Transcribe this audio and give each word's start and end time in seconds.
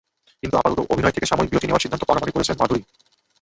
কিন্তু 0.43 0.55
আপাতত 0.57 0.79
অভিনয় 0.89 1.11
থেকে 1.11 1.29
সাময়িক 1.29 1.49
বিরতি 1.51 1.67
নেওয়ার 1.67 1.83
সিদ্ধান্ত 1.83 2.03
পাকাপাকি 2.05 2.33
করেছেন 2.33 2.55
মাধুরী। 2.59 2.81